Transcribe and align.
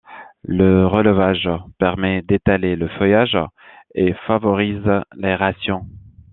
Le 0.47 0.87
relevage 0.87 1.47
permet 1.77 2.23
d'étaler 2.23 2.75
le 2.75 2.87
feuillage 2.87 3.37
et 3.93 4.13
favorise 4.25 4.81
l'aération. 5.15 5.85